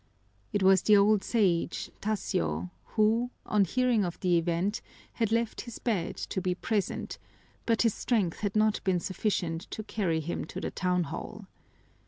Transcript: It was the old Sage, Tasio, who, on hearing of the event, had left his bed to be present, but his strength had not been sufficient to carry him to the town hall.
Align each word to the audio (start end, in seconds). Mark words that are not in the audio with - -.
It 0.51 0.63
was 0.63 0.81
the 0.81 0.97
old 0.97 1.23
Sage, 1.23 1.91
Tasio, 2.01 2.71
who, 2.97 3.29
on 3.45 3.65
hearing 3.65 4.03
of 4.03 4.19
the 4.21 4.35
event, 4.39 4.81
had 5.13 5.31
left 5.31 5.61
his 5.61 5.77
bed 5.77 6.17
to 6.17 6.41
be 6.41 6.55
present, 6.55 7.19
but 7.67 7.83
his 7.83 7.93
strength 7.93 8.39
had 8.39 8.55
not 8.55 8.83
been 8.83 8.99
sufficient 8.99 9.69
to 9.69 9.83
carry 9.83 10.19
him 10.19 10.43
to 10.45 10.59
the 10.59 10.71
town 10.71 11.03
hall. 11.03 11.45